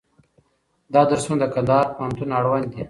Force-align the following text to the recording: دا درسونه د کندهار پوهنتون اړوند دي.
دا 0.93 1.01
درسونه 1.11 1.37
د 1.39 1.45
کندهار 1.53 1.85
پوهنتون 1.95 2.29
اړوند 2.39 2.65
دي. 2.71 2.79